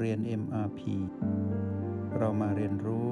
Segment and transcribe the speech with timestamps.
[0.00, 0.80] เรียน MRP
[2.18, 3.10] เรามาเรียนรู้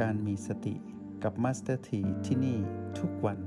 [0.00, 0.74] การมีสติ
[1.22, 2.58] กับ Master T ที่ที่นี่
[2.98, 3.38] ทุกวัน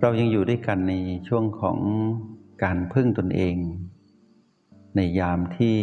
[0.00, 0.94] เรายังอยู่ด้วยกันใน
[1.28, 1.78] ช่วงของ
[2.64, 3.56] การพึ่งตนเอง
[4.96, 5.76] ในยามที่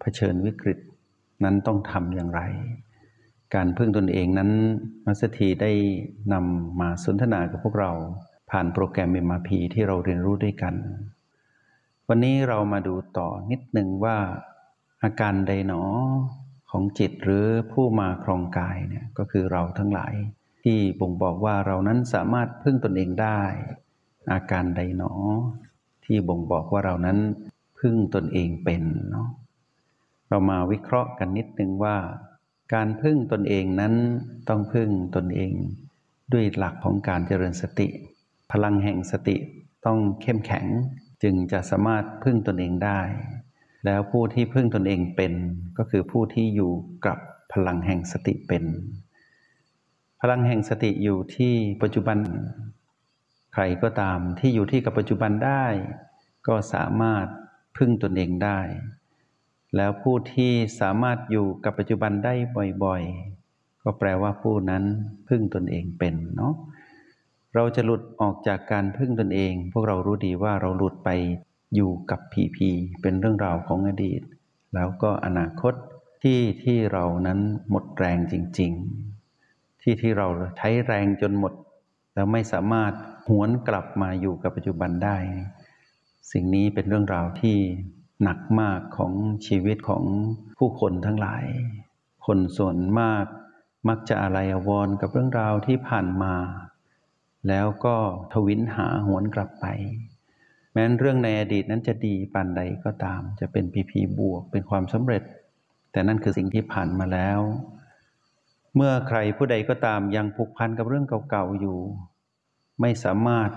[0.00, 0.78] เผชิญวิกฤต
[1.44, 2.42] นั้นต้องทำอย่างไร
[3.54, 4.50] การพึ่งตนเองนั้น
[5.06, 5.72] มัสถีได้
[6.32, 7.92] นำมาสนทนากับพวกเรา
[8.50, 10.74] ผ่านโปรแกรม MRP ที่เราเรียนรู้ด้วยกัน
[12.14, 14.16] วันนี้เรามาดูต่อนิดหนึ่งว่า
[15.04, 15.82] อาการใดหนอ
[16.70, 20.14] ของจิตหรือผู้มาครองกายเนี่ยก็คือเราทั้งหลาย
[20.64, 23.40] ที่บ่งบอกว่าเรานั้นสามารถพึ่งตนเองได้
[24.32, 25.12] อาการใดหนอ
[26.04, 27.18] ที่บ่งบอกว่าเรานั้น
[27.80, 29.28] พึ่งตนเองเป็นเนาะ
[30.28, 31.96] เรามาวิเคราะห์กันนิดนึงว่า
[32.74, 33.94] การพึ่งตนเองนั้น
[34.48, 35.52] ต้องพึ่งตนเอง
[36.32, 37.88] ด้วยหลักของการเจริญสติ
[38.50, 39.36] พลังแห่งสติ
[39.86, 40.66] ต้องเข้มแข็ง
[41.22, 43.00] จึงจะสามารถพึ่งตนเองได้
[43.84, 45.32] แล้วผู้ที่พึ่งตนเองเป็น
[45.78, 46.72] ก็คือผู้ที่อยู่
[47.06, 47.18] กับ
[47.52, 48.64] พลังแห่งสติเป็น
[50.20, 52.18] พลังแห่งสติอยู่ที่ปัจจุบัน
[53.54, 55.64] ใครก็ตามที่อยู่ที่กับปัจจุบันได้
[56.46, 57.26] ก็สามารถ
[57.76, 58.60] พึ่งตนเองได้
[59.76, 62.34] แล้วผู้ที่สามารถอยู่กับปัจจุบันได้
[62.84, 64.84] บ่อยๆ ก็แปลว่าผู้นั้น
[65.28, 66.54] พึ่งตนเองเป็นเนาะ
[67.54, 71.10] เราจะหลุดออกจากการพึ่งตนเอง พวกเรารู้ดีว่าเราหลุดไป
[71.74, 72.70] อยู่กับผีผี
[73.02, 74.22] เป็นเรื่องราวของอดีต
[74.74, 75.74] แล้วก็อนาคต
[76.22, 78.72] ที่ที่เรานั้นหมดแรงจริง
[79.26, 80.26] ๆ ที่ที่เรา
[80.58, 81.52] ใช้แรงจนหมด
[82.14, 82.92] แล้วไม่สามารถ
[83.28, 85.16] หวนกลับมาอยู่กับปัจจุบันได้
[86.32, 87.56] สิ่งนี้เป็นเรื่องราวที่
[88.22, 89.12] หนักมากของ
[89.46, 90.04] ชีวิตของ
[90.58, 91.44] ผู้คนทั้งหลาย
[92.26, 93.24] คนส่วนมาก
[93.88, 96.34] มักจะอะไรอววรกับเรื่องราวที่ผ่านมา
[97.48, 97.96] แล้วก็
[98.32, 99.66] ทวินหาหวนกลับไป
[100.72, 105.22] แม้นเรื่องในอดีตนั้นจะดีปานใดก็ตาม จะเป็นพีพีบวกเป็นความสำเร็จ
[105.92, 107.40] แต่นั่นคือสิ่งที่ผ่านมาแล้ว
[108.76, 111.78] เมื่อใครผู้ใดก็ตามยังผูกพันกับเรื่องเก่าๆอยู่
[112.80, 113.50] ไม่สามารถ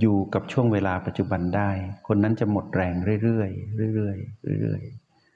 [0.00, 1.70] อยู่กับช่วงเวลาปัจจุบันได้
[2.06, 4.82] คนนั้นจะหมดแรงเรื่อยๆเรื่อยๆเรื่อย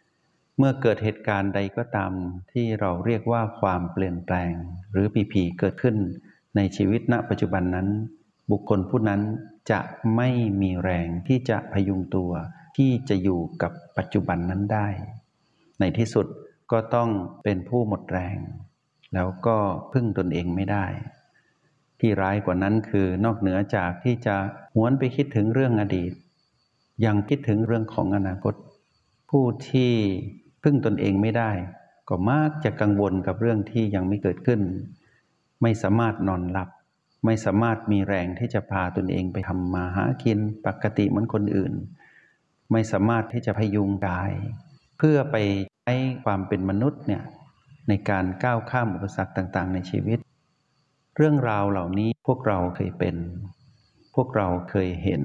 [0.02, 2.12] ๆ เมื่อเกิดเหตุการณ์ใดก็ตาม
[2.52, 4.52] ที่เราเรียกว่าความเปลี่ยนแปลง
[4.92, 5.96] หรือผีผีเกิดขึ้น
[6.56, 7.88] ในชีวิตณปัจจุบันนั้น
[8.50, 9.22] บุคคลผู้นั้น
[9.70, 9.80] จะ
[10.16, 10.28] ไม่
[10.62, 12.30] มีแรงที่จะพยุงตัว
[12.76, 14.88] ที่จะอยู่กับปัจจุบันนั้นได้
[15.80, 16.26] ในที่สุด
[16.72, 17.10] ก็ต้อง
[17.44, 18.36] เป็นผู้หมดแรง
[19.14, 19.56] แล้วก็
[19.92, 20.86] พึ่งตนเองไม่ได้
[22.00, 24.36] ที่ร้ายกว่านั้นคือนอกเหนือจากที่จะ
[24.74, 26.12] หวนไปคิดถึงเรื่องอดีต
[27.04, 28.54] ยังคิดถึงเรื่องของอนาคต
[29.30, 29.92] ผู้ที่
[30.62, 31.50] พึ่งตนเองไม่ได้
[32.08, 34.60] ก็มักจะกังวลกับเรื่องที่ยังไม่เกิดขึ้น
[35.62, 36.68] ไม่สามารถนอนหลับ
[37.24, 41.72] ไม่สามารถมีแรงที่จะพาตนเองไปทำมาหากินปกติเหมือนคนอื่น
[42.72, 44.32] ไม่สามารถที่จะพยุงกาย
[44.98, 45.36] เพื่อไป
[45.82, 47.22] ใช้ความเป็นมนุษย์เนี่ย
[47.88, 50.18] ในการก้าวข้ามอุปสรรคต่าง ๆ ในชีวิต
[51.16, 53.16] เรื่องราวเหล่านี้พวกเราเคยเป็น
[54.14, 55.22] พวกเราเคยเห็น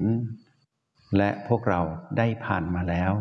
[1.17, 1.81] และพวกเรา
[2.17, 3.13] ได้ผ่านมาแล้ว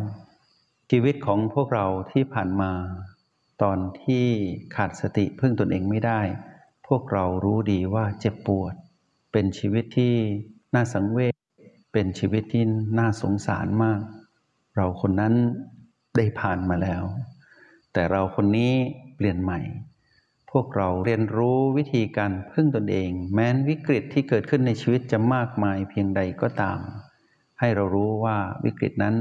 [0.91, 2.72] ชีวิตของพวกเราที่ผ่านมา
[3.62, 4.27] ตอนที่
[4.77, 6.21] ขาดสติพึ่งตนเองไม่ได้
[6.87, 8.75] พวกเรารู้ดีว่าเจ็บปวด
[9.33, 10.15] เป็นชีวิตที่
[10.75, 11.35] น่าสังเวช
[11.93, 12.65] เป็นชีวิตที่
[12.99, 14.01] น่าสงสารมาก
[14.77, 15.35] เราคนนั้น
[16.17, 17.03] ได้ผ่านมาแล้ว
[17.93, 18.73] แต่เราคนนี้
[19.17, 19.61] เปลี่ยนใหม่
[20.51, 26.79] พวกเราเรียนรู้วิธีการพึ่งตนเอง แม้นวิกฤตที่เกิดขึ้นในชีวิตจะมากมายเพียงใดก็ตาม
[27.61, 29.15] ให้เรารู้ว่าวิกฤตนั้น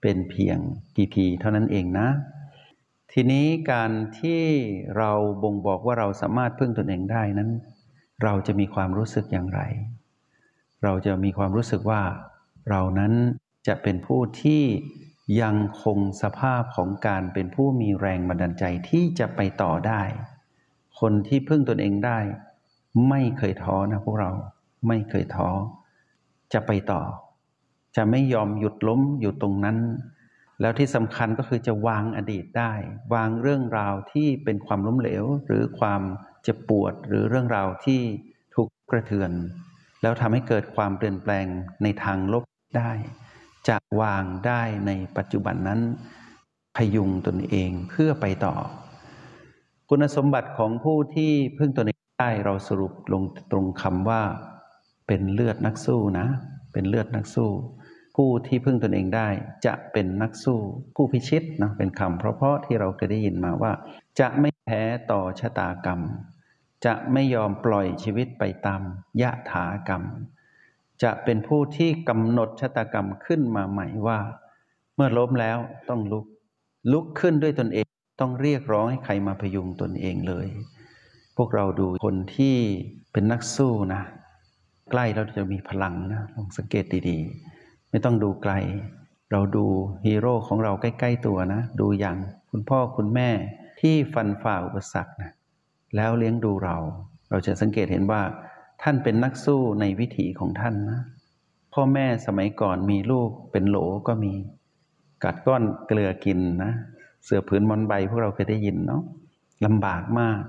[0.00, 0.58] เป็นเพียง
[0.94, 2.08] พีพีเท่านั้นเองนะ
[3.12, 3.90] ทีนี้การ
[4.20, 4.42] ที่
[4.96, 5.10] เรา
[5.42, 7.50] บ่งบอกว่าเราสามารถพึ่งตนเองได้นั้น
[8.22, 9.60] เราจะมีความรู้สึกอย่างไร
[10.84, 12.02] เราจะมีความรู้สึกว่า
[12.70, 13.12] เรานั้น
[13.66, 14.62] จะเป็นผู้ที่
[15.42, 20.02] ยังคงสภาพของการเป็นผู้มีแรงบันดาลใจที่จะไปต่อได้
[21.00, 22.18] คนที่พึ่งตนเองได้
[23.08, 24.30] ไม่เคยท้อนะพวกเรา
[24.88, 25.48] ไม่เคยท้อ
[26.52, 27.02] จะไปต่อ
[27.96, 29.78] จะไม่ยอมหยุดล้มอยู่ตรงนั้น
[30.60, 32.72] แล้วที่สำคัญก็คือจะวางอดีตได้
[33.14, 36.02] วางเรื่องราวที่เป็นความล้มเหลว หรือความ
[36.42, 38.00] เจ็บปวด หรือเรื่องราวที่
[38.54, 39.30] ถูกกระเทือน
[40.02, 41.46] แล้วทำให้เกิดความเปลี่ยนแปลง
[41.82, 42.44] ในทางลบ
[42.78, 42.92] ได้
[43.68, 45.80] จะวางได้ในปัจจุบันนั้น
[46.76, 48.54] พยุงตนเองเพื่อไปต่อ
[49.88, 53.22] คุณสมบัติของผู้ที่พึ่งตนเองได้เราสรุปลง
[53.52, 54.22] ตรงคำว่า
[55.06, 56.26] เป็นเลือดนักสู้นะ
[56.72, 57.50] เป็นเลือดนักสู้
[58.16, 59.28] ผู้ที่พึ่งตนเองได้
[59.66, 60.58] จะเป็นนักสู้
[60.94, 63.72] ผู้พิชิตนะเป็นคำเพราะๆที่เราเคยได้ยินมาว่า
[64.20, 66.00] จะไม่แพ้ต่อชะตากรรม
[66.84, 68.82] จะไม่ยอมปล่อยชีวิตไปตาม
[69.22, 70.02] ยะถากรรม
[71.02, 74.18] จะเป็นผู้ที่กำหนดชะตากรรมขึ้นมาใหม่ว่า
[74.94, 75.58] เมื่อล้มแล้ว
[75.88, 76.26] ต้องลุก
[76.92, 77.86] ลุกขึ้นด้วยตนเอง
[78.20, 80.46] ต้องเรียกร้องให้ใครมาพยุงตนเองเลย
[81.36, 82.56] พวกเราดูคนที่
[83.12, 84.02] เป็นนักสู้นะ
[84.90, 87.51] ใกล้เราจะมีพลังนะลองสังเกตดีๆ
[87.92, 88.54] ไม่ต้องดูไกล
[89.32, 89.66] เราดู
[90.06, 92.16] ฮีโร่ของเราใกล้ ๆตัวนะ ดูอย่าง
[92.50, 93.30] คุณพ่อคุณแม่
[93.80, 95.30] ที่ฟันฝ่าอุปสรรคนะ
[95.96, 96.76] แล้วเลี้ยงดูเรา
[97.30, 98.22] เราจะสังเกตเห็นว่า
[98.82, 101.00] ท่านเป็นนักสู้ในวิถีของท่านนะ
[101.74, 103.78] พ่อแม่สมัยก่อนมีลูกเป็นโหล
[104.08, 104.32] ก็มี
[105.24, 106.72] กัดก้อนเกลือกินนะ
[107.24, 109.02] เสือผืนมอนใบพวกเราเคยได้ยินเนาะ
[109.64, 110.40] ลำบากมาก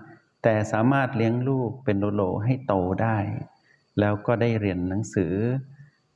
[0.43, 2.73] แต่สามารถเลี้ยงลูกเป็นโหลให้โต
[3.03, 3.17] ได้
[3.99, 5.33] แล้วก็ได้เรียนหนังสือ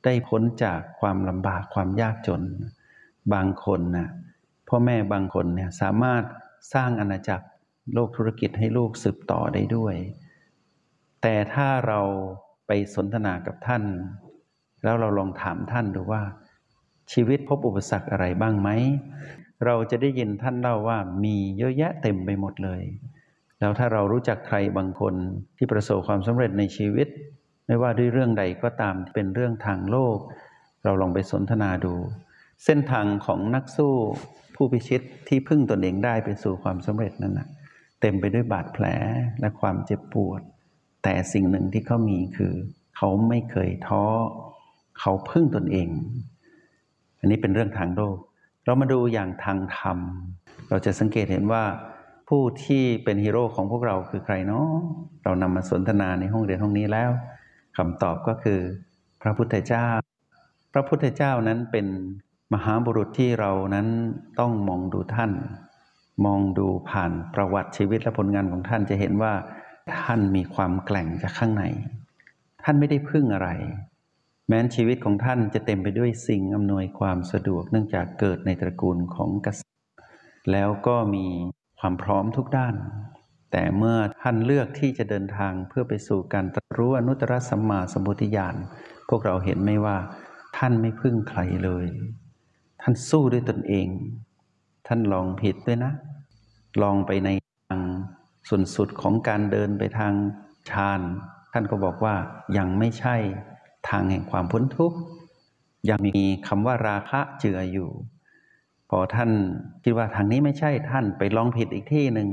[0.08, 2.42] ได้พ้นจากความลำบากความยากจน
[3.34, 4.08] บางคนนะ
[4.68, 6.22] พ่อแม่บางคนเนี่ยสามารถ
[6.74, 7.46] สร้างอาณาจักร
[7.94, 9.94] โลกธุรกิจให้ลูกสืบต่อได้ด้วย
[11.22, 12.00] แต่ถ้าเรา
[12.66, 13.82] ไปสนทนากับท่าน
[14.84, 16.22] แล้วเราลองถามท่านดูว่า
[17.12, 18.68] ชีวิตพบอุปสรรคอะไรบ้างไหม
[19.66, 22.82] เราจะได้ยินท่านเล่าว่ามีเยอะแยะเต็มไปหมดเลย
[23.60, 25.14] แล้วถ้าเรารู้จักใครบางคน
[25.56, 27.08] ที่ประสบความสำเร็จในชีวิต
[27.68, 30.18] ไม่ว่าด้วยเรื่องใดก็ตามที่เป็นเรื่องทางโลก
[30.84, 31.94] เราลองไปสนทนาดู
[32.64, 33.94] เส้นทางของนักสู้
[34.54, 37.48] ผู้พิชิตที่พึ่งตนเองได้ไปสู่ความสำเร็จนั้นนะ
[38.00, 38.84] เต็มไปด้วยบาดแผล
[39.40, 40.40] และความเจ็บปวด
[41.02, 42.54] แต่สิ่งหนึ่งที่เขามีคือ
[42.96, 44.04] เขาไม่เคยท้อ
[45.00, 45.88] เขาพึ่งตนเอง
[47.18, 48.16] อันนี้เป็นเรื่องทางโลก
[48.64, 49.98] เรามาดูอย่างทางธรรม
[50.68, 51.64] เราจะสังเกตเห็นว่า
[52.28, 54.68] ผู้ที่เป็นฮีโร่ของพวกเราคือใครเนาะ
[55.24, 57.10] เรานำมาสนทนาในห้องเรียนห้องนี้แล้ว
[57.78, 58.60] คำตอบก็คือ
[59.22, 59.88] พระพุทธเจ้า
[60.72, 61.86] พระพุทธเจ้านั้นเป็น
[62.54, 63.88] มหาบุรุษที่เรานั้น
[64.40, 65.32] ต้องมองดูท่าน
[66.26, 69.32] มองดูผ่านประวัติชีวิตและผลงานของท่านจะเห็นว่า
[69.96, 71.64] ท่านมีความแกล่งจากข้างใน
[72.64, 73.48] ท่านไม่ได้พึ่งอะไร
[74.48, 79.78] แม้นชีวิตของท่านจะเต็มไปด้วยสิ่งอำนวยความสะดวกเนื่องจากเกิดในตระกูลของกษัตริย์
[80.52, 81.26] แล้วก็มี
[81.78, 82.74] ความพร้อมทุกด้าน
[83.52, 88.56] แต่เมื่อท่านเลือกที่จะเดินทางเพื่อไปสู่การตร,รู้อนุตตรสัมมาสัมพุทธญาณ
[89.08, 89.96] พวกเราเห็นไหมว่า
[90.56, 91.86] ท่านไม่พึ่งใครเลย
[92.80, 93.88] ท่านสู้ด้วยตนเอง
[94.86, 95.92] ท่านลองผิดด้วยนะ
[96.82, 97.28] ลองไปใน
[97.68, 97.80] ทาง
[98.48, 100.12] ส่วนสุดของการเดินไปทาง
[100.70, 101.00] ฌาน
[101.52, 102.14] ท่านก็บอกว่า
[102.56, 103.16] ยังไม่ใช่
[103.88, 104.98] ทางแห่งความพ้นทุกข์
[105.88, 107.90] ยังมีคำว่าราคะเจืออยู่
[108.90, 109.30] พอท่าน
[109.82, 112.28] คิดว่าทางนี้ไม่ใช่ท่านไปลองผิดอีกที่หนึ่ง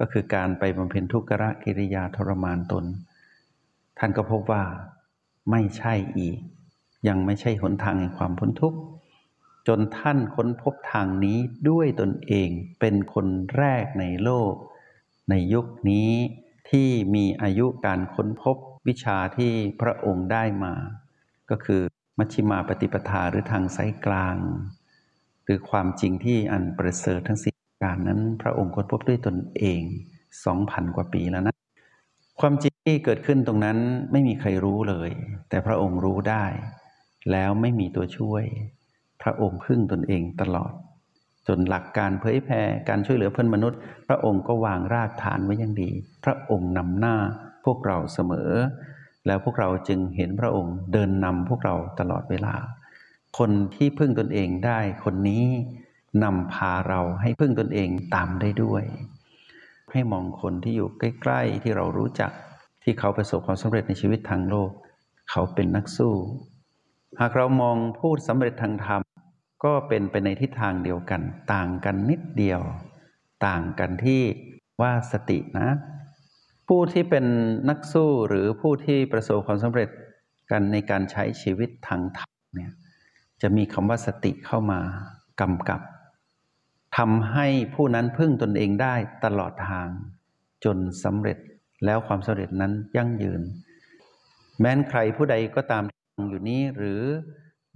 [0.00, 2.84] ก็คือการไปบำเพ็ญทุกขะกิริยาทรมานตน
[3.98, 4.64] ท่านก็พบว่า
[5.50, 6.38] ไม่ใช่อีก
[7.08, 8.78] ยังไม่ใช่หนทางแห่งความพ้นทุกข์
[9.68, 11.38] จนท่านค้นพบทางนี้
[11.68, 12.50] ด้วยตนเอง
[12.80, 13.26] เป็นคน
[13.56, 14.52] แรกในโลก
[15.30, 16.10] ในยุคนี้
[16.70, 18.56] ที่มีอายุการค้นพบ
[18.88, 20.74] วิชาที่พระองค์ได้มา
[21.50, 21.80] ก็คือ
[22.18, 24.36] มัชฌิมาปฏิปทาหรือทางสายกลาง
[25.44, 27.49] หรือความจริงที่อันประเสริฐทั้งสี่
[27.82, 29.82] การนั้นพระองค์ค้นพบด้วยตนเอง
[30.44, 31.54] สองพันกว่าปีแล้วนะ
[32.40, 33.78] ความจริงที่เกิดขึ้นตรงนั้น
[34.12, 35.10] ไม่มีใครรู้เลย
[35.48, 36.44] แต่พระองค์รู้ได้
[37.32, 38.44] แล้วไม่มีตัวช่วย
[39.22, 40.72] พระองค์พึ่งตนเองตลอด
[41.48, 43.78] จนหลักการเผยแผ่การช่วยเหลือเพื่อนมนุษย์
[44.08, 45.90] พระองค์ก็วางรากฐานไว้อย่างดี
[46.24, 47.16] พระองค์นำหน้า
[47.64, 48.50] พวกเราเสมอ
[49.26, 52.54] แล้วพวกเราจึงเห็นพระองค์เดินนำพวกเราตลอดเวลา
[53.38, 55.44] คนที่พึ่งตนเองได้คนนี้
[56.22, 58.84] นำพาเราให้พึ่งตนเองตามได้ด้วย
[59.92, 62.32] ให้มองคนที่อยู่ใกล้ๆที่เรารู้จัก
[62.82, 64.70] ที่เขาประสบความสำเร็จในชีวิตทางโลก
[65.30, 66.14] เขาเป็นนักสู้
[67.20, 69.00] หากเรามองผู้สำเร็จทางธรรม
[69.64, 72.60] ก็เป็นไปในทิศทางเดียวกัน ต่างกันนิดเดียว
[73.46, 74.22] ต่างกันที่
[74.82, 75.70] ว่าสตินะ
[76.68, 77.24] ผู้ที่เป็น
[77.68, 79.88] นักสู้หรือผู้ที่ประสบความสำเร็จ
[80.50, 82.72] กันในการใช้ชีวิตทางธรรมเนี่ย
[83.42, 84.80] จะมีคำว่าสติเข้ามา
[85.40, 89.88] กำกับำให้ผู้นั้นพึ่งตนเองได้ตลอดทาง
[90.64, 91.38] จนสำเร็จ
[91.84, 93.42] แล้วความสำเร็จนั้นยั่งยืน
[94.60, 95.82] แม้นใครผู้ใดก็ตาม
[96.30, 97.02] อยู่นี้หรือ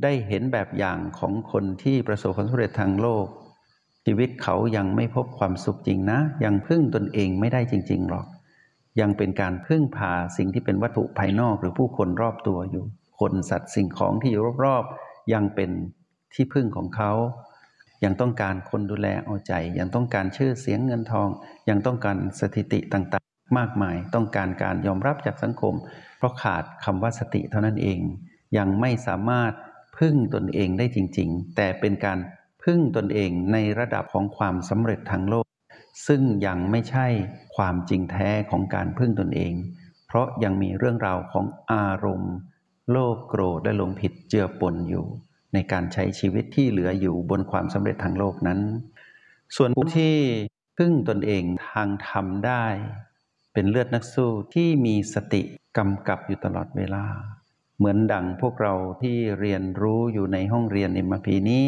[0.03, 3.27] ได้เห็นแบบอย่างของคนที่ประสบความสำเร็จทางโลก
[4.07, 8.27] ชีวิตเขายังไม่พบความสุขจริงนะ ยังพึ่งตนเองไม่ได้จริง ๆหรอก
[9.01, 12.85] ยังเป็นการพึ่งพาสิ่งที่เป็นวัตถุภายนอกหรือผู้คนรอบตัวอยู่
[13.21, 15.71] คนสัตว์สิ่งของที่อยู่รอบๆยังเป็น
[16.35, 17.13] ที่พึ่งของเขา
[18.05, 21.29] ยังต้องการคนดูแลเอาใจ ยังต้องการชื่อเสียงเงินทอง
[21.69, 25.75] ยังต้องการสถิติต่างๆ มากมาย ต้องการการยอมรับจากสังคม
[26.19, 28.01] เพราะขาดคำว่าสติเท่านั้นเอง
[28.57, 29.53] ยังไม่สามารถ
[29.99, 32.19] พึ่งตนเองได้จริง ๆ แต่เป็นการ
[32.65, 35.47] พึ่งตนเองในระดับของความสำเร็จทางโลก
[36.07, 37.07] ซึ่งยังไม่ใช่
[37.57, 39.53] ความจริงแท้ของการพึ่งตนเอง
[40.07, 42.35] เพราะยังมีเรื่องราวของอารมณ์
[42.91, 45.07] โลภโกรธและหลงผิดเจือปนอยู่
[45.55, 48.61] ในการใช้ชีวิตที่เหลืออยู่บนความสำเร็จทางโลกนั้น
[49.57, 50.15] ส่วนผู้ที่
[50.79, 52.67] พึ่งตนเองทางธรรมได้
[53.53, 55.43] เป็นเลือดนักสู้ที่มีสติ
[55.79, 57.05] กำกับอยู่ตลอดเวลา
[57.79, 61.67] เหมือนดังพวกเราที่เรียนรู้อยู่ในห้องเรียนเอ็มพีนี้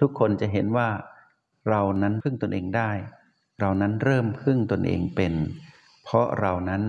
[0.00, 0.88] ทุกคนจะเห็นว่า
[1.68, 2.90] เรานั้นพึ่งตนเองได้
[3.60, 5.34] เรานั้นเริ่มพึ่งตนเองเป็น
[6.04, 6.82] เพราะเรานั้น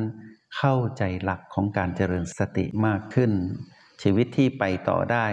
[0.58, 3.32] เข้าใจหลักของการเจริญสติมากขึ้น
[4.02, 5.28] ชีวิตที่ไปต่อได้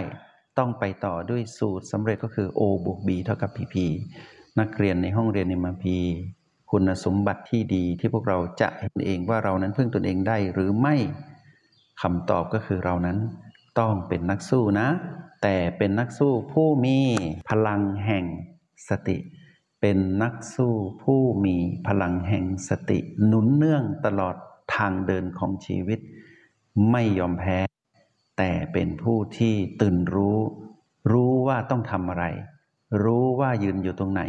[0.57, 3.75] ต้องไปต่อด้วยสูตรสำเร็จก็คือ O บวก B เท่ากับ PP
[4.59, 5.97] นักเรียนในห้องเรียนในมาพี
[6.71, 10.95] คุณสมบัติที่ดีที่พวกเราจะเห็นเองว่าเรานั้นพึ่งตนเองได้หรือไม่
[12.01, 13.17] คำตอบก็คือเรานั้น
[13.79, 14.87] ต้องเป็นนักสู้นะ
[15.41, 16.97] แต่เป็นนักสู้ผู้มี
[17.49, 18.25] พลังแห่ง
[18.89, 19.17] สติ
[19.81, 21.55] เป็นนักสู้ผู้มี
[21.87, 24.35] พลังแห่งสติ หนุนเนื่องตลอด
[24.75, 25.99] ทางเดินของชีวิต
[26.91, 27.68] ไม่ยอมแพ้
[28.41, 30.39] แต่เป็นผู้ที่ตื่นรู้
[31.11, 32.25] รู้ว่าต้องทำอะไร
[33.03, 34.21] รู้ว่ายืนอยู่ตรงไหน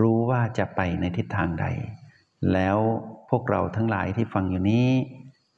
[0.00, 1.66] รู้ว่าจะไปในทิศทางใด
[2.52, 2.78] แล้ว
[3.30, 4.88] พวกเราทั้งหลายที่ฟังอยู่นี้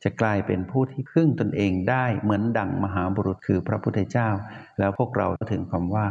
[0.02, 4.28] จะกลายเป็นผู้ที่พึ่งตนเองได้เหมือนดั่งมหาบุรุษคือพระพุทธเจ้า
[4.78, 6.06] แล้วพวกเราถึงคำว่า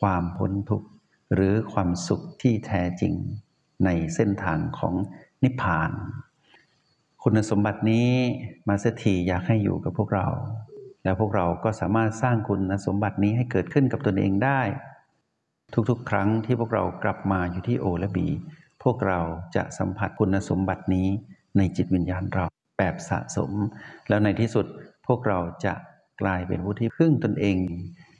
[0.00, 0.88] ความพ้นทุกข์
[1.34, 3.14] หรือความสุขที่แท้จริง
[3.84, 4.94] ในเส้นทางของ
[5.42, 5.90] นิพพาน
[7.22, 8.10] คุณสมบัตินี้
[8.68, 10.28] มาสถีอยากให้อยู่กับพวกเรา
[11.04, 14.60] แล้วพวกเราก็สามารถสร้างคุณสมบัตินี้ให้เกิดขึ้นกับตนเองได้
[15.90, 18.28] ทุกๆ ครั้งที่พวกเรากลับมาอยู่ที่โอและบี
[18.82, 19.20] พวกเรา
[19.56, 21.08] จะสัมผัสคุณสมบัตินี้
[21.56, 22.44] ในจิตวิญญาณเรา
[22.78, 23.50] แบบสะสม
[24.08, 24.66] แล้วในที่สุด
[25.06, 25.74] พวกเราจะ
[26.22, 27.58] กลายเป็นผู้ที่พึ่งตนเอง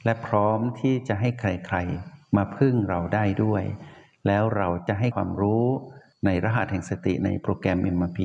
[0.05, 3.63] และพร้อมที่จะให้ใครๆ มาพึ่งเราได้ด้วย
[4.27, 5.65] แล้วเราจะให้ความรู้
[6.25, 8.19] ในรหัสแห่งสติในโปรแกรม MRP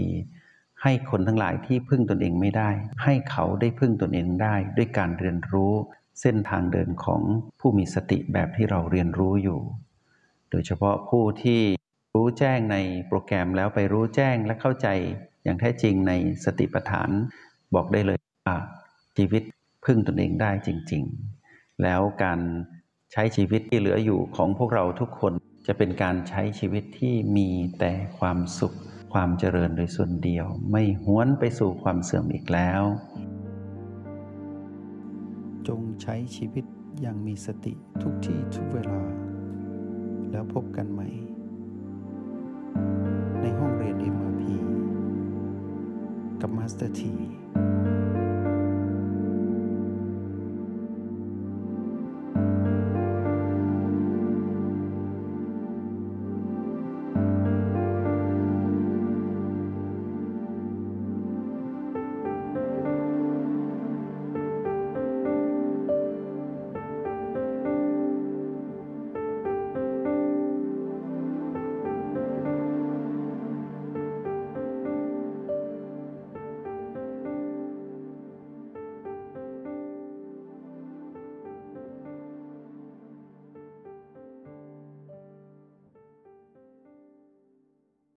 [0.82, 2.70] ให้คนทั้งหลายที่พึ่งตนเองไม่ได้
[3.04, 5.72] ให้เขาได้พึ่งตนเองได้ ด้วยการเรียนรู้
[6.20, 7.22] เส้นทางเดินของ
[7.60, 9.60] ผู้มีสติแบบที่เราเรียนรู้อยู่
[10.50, 11.60] โดยเฉพาะผู้ที่
[12.14, 12.76] รู้แจ้งใน
[13.08, 14.88] โปรแกรมแล้วไปรู้แจ้งและเข้าใจ
[15.44, 16.12] อย่างแท้จริงใน
[16.44, 17.10] สติปัฏฐาน
[17.74, 18.56] บอกได้เลยว่า
[19.16, 19.42] ชีวิต
[19.84, 21.02] พึ่งตนเองได้จริง
[21.42, 22.40] ๆ แล้วการ
[23.12, 25.32] ใช้ชีวิตที่เหลืออยู่ของพวกเราทุกคน
[25.66, 28.74] จะเป็นการใช้ชีวิตที่มีแต่ความสุข
[29.12, 32.82] ความเจริญโดยส่วนเดียว ไม่หวนไปสู่ความเสื่อมอีกแล้ว
[35.68, 36.64] จงใช้ชีวิต
[37.00, 37.72] อย่างมีสติ
[38.02, 39.00] ทุกที่ทุกเวลา
[40.30, 41.08] แล้วพบกันใหม่
[43.40, 44.42] ในห้องเรียน MRP
[46.40, 47.14] กับมาสเตอร์ที